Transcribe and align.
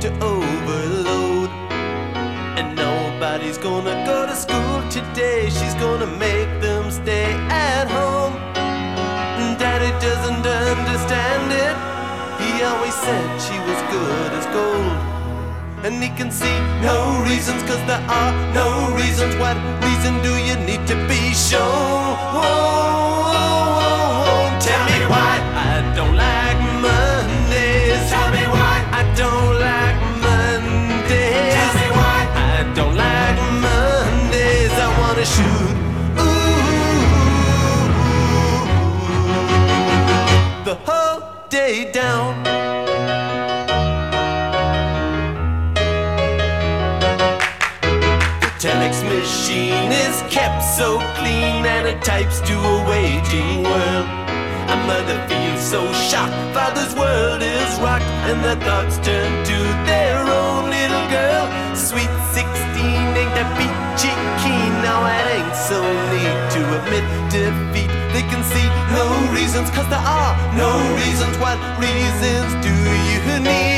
to 0.00 0.08
overload. 0.24 1.50
And 2.58 2.74
nobody's 2.74 3.58
gonna 3.58 4.04
go 4.06 4.26
to 4.26 4.34
school 4.34 4.80
today. 4.88 5.50
She's 5.50 5.74
gonna 5.74 6.06
make 6.06 6.48
them 6.60 6.90
stay 6.90 7.32
at 7.48 7.86
home. 7.88 8.34
And 9.40 9.58
Daddy 9.58 9.92
doesn't 10.00 10.44
understand 10.44 11.46
it. 11.66 11.76
He 12.42 12.50
always 12.64 12.94
said 12.94 13.28
she 13.46 13.56
was 13.68 13.80
good 13.94 14.30
as 14.38 14.46
gold. 14.56 14.98
And 15.84 16.02
he 16.02 16.08
can 16.18 16.30
see 16.30 16.56
no 16.82 17.22
reasons, 17.28 17.62
cause 17.68 17.82
there 17.86 18.04
are 18.20 18.32
no 18.54 18.96
reasons. 18.96 19.36
What 19.36 19.56
reason 19.84 20.14
do 20.22 20.32
you 20.48 20.56
need 20.68 20.86
to 20.88 20.96
be 21.06 21.34
shown? 21.34 21.99
Shoot. 35.22 35.44
Ooh, 35.44 36.24
the 40.64 40.74
whole 40.86 41.20
day 41.50 41.92
down. 41.92 42.42
The 48.40 48.48
telex 48.58 49.04
machine 49.04 49.92
is 49.92 50.22
kept 50.30 50.64
so 50.64 50.98
clean 51.16 51.66
and 51.66 51.86
it 51.86 52.02
types 52.02 52.40
to 52.40 52.54
a 52.54 52.88
waiting 52.88 53.62
world. 53.62 54.06
A 54.70 54.76
mother 54.86 55.18
feels 55.28 55.60
so 55.60 55.92
shocked, 55.92 56.32
father's 56.54 56.94
world 56.94 57.42
is 57.42 57.78
rocked, 57.80 58.04
and 58.24 58.42
their 58.42 58.56
thoughts 58.56 58.96
turn 59.06 59.44
to 59.44 59.58
their 59.84 60.18
own 60.18 60.70
little 60.70 61.08
girl. 61.10 61.76
Sweet 61.76 62.08
16 62.32 62.59
admit 66.90 67.04
defeat. 67.30 67.88
They 68.12 68.22
can 68.22 68.42
see 68.42 68.66
no 68.92 69.06
reasons, 69.32 69.70
cause 69.70 69.88
there 69.88 69.98
are 69.98 70.34
no 70.56 70.70
reasons. 70.96 71.36
What 71.38 71.58
reasons 71.78 72.52
do 72.64 72.70
you 72.70 73.40
need? 73.40 73.69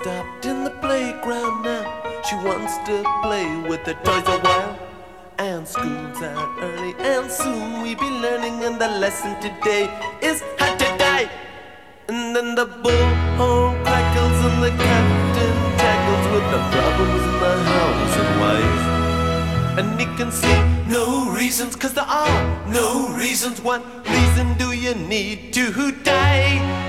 Stopped 0.00 0.46
in 0.46 0.64
the 0.64 0.70
playground 0.80 1.62
now. 1.62 1.84
She 2.26 2.34
wants 2.36 2.72
to 2.88 3.04
play 3.22 3.48
with 3.68 3.84
the 3.84 3.94
toys 4.06 4.26
a 4.26 4.38
while. 4.40 4.78
And 5.38 5.66
school's 5.68 6.22
out 6.22 6.50
early, 6.60 6.94
and 6.98 7.30
soon 7.30 7.82
we 7.82 7.94
be 7.94 8.10
learning. 8.24 8.64
And 8.64 8.80
the 8.80 8.88
lesson 8.88 9.32
today 9.40 9.84
is 10.22 10.42
how 10.58 10.74
to 10.74 10.88
die. 10.96 11.28
And 12.08 12.34
then 12.34 12.54
the 12.54 12.66
bullhorn 12.66 13.82
crackles, 13.84 14.38
and 14.48 14.58
the 14.64 14.72
captain 14.84 15.56
tackles 15.82 16.26
with 16.34 16.46
the 16.54 16.60
problems 16.74 17.22
in 17.30 17.36
the 17.44 17.54
house 17.72 18.14
and 18.22 18.32
wife. 18.44 18.84
And 19.78 20.00
he 20.00 20.06
can 20.16 20.30
see 20.32 20.58
no 20.88 21.30
reasons, 21.30 21.76
cause 21.76 21.94
there 21.94 22.10
are 22.22 22.68
no 22.68 23.08
reasons. 23.16 23.60
What 23.60 23.82
reason 24.08 24.56
do 24.56 24.72
you 24.72 24.94
need 24.94 25.52
to 25.54 25.92
die? 25.92 26.00
Die. 26.10 26.79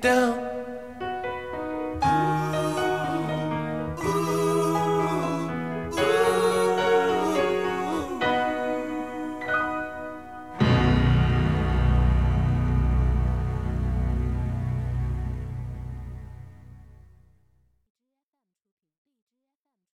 down. 0.00 0.59